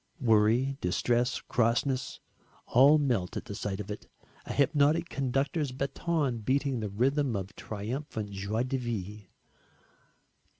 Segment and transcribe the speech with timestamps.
[0.19, 2.19] Worry, distress, crossness,
[2.65, 4.07] all melt at the sight of it
[4.47, 9.27] a hypnotic conductor's, baton beating the rhythm of triumphant joie de vivre.